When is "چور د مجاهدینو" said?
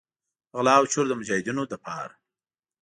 0.91-1.63